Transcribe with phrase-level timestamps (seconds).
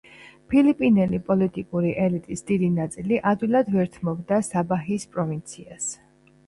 [0.53, 5.97] ფილიპინელი პოლიტიკური ელიტის დიდი ნაწილი ადვილად ვერ თმობდა საბაჰის პროვინციას.